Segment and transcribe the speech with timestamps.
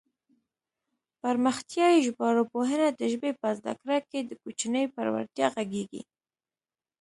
[1.21, 6.01] پرمختیایي ژبارواپوهنه د ژبې په زده کړه کې د کوچني پر وړتیا غږېږي